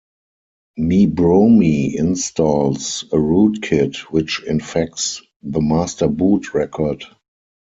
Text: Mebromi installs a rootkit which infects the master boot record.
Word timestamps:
Mebromi 0.79 1.93
installs 1.93 3.03
a 3.11 3.17
rootkit 3.17 3.97
which 4.11 4.41
infects 4.43 5.21
the 5.43 5.61
master 5.61 6.07
boot 6.07 6.55
record. 6.55 7.03